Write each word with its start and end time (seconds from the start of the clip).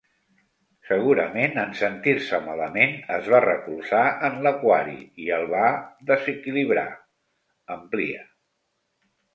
Segurament, 0.85 1.53
en 1.63 1.75
sentir-se 1.81 2.39
malament, 2.47 2.97
es 3.19 3.29
va 3.35 3.43
recolzar 3.45 4.01
en 4.31 4.41
l'aquari 4.49 4.99
i 5.27 5.31
el 5.39 5.49
va 5.53 5.71
desequilibrar 6.15 6.89
—amplia. 6.99 8.29